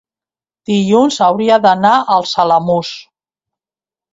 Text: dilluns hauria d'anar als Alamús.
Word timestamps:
dilluns 0.69 1.17
hauria 1.27 1.59
d'anar 1.67 1.93
als 2.17 2.33
Alamús. 2.47 2.91